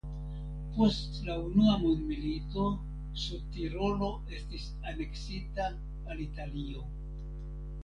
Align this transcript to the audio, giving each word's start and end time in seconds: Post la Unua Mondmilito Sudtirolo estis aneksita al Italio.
Post 0.77 1.19
la 1.27 1.35
Unua 1.49 1.75
Mondmilito 1.81 2.65
Sudtirolo 3.25 4.09
estis 4.39 4.67
aneksita 4.95 5.71
al 5.77 6.27
Italio. 6.29 6.91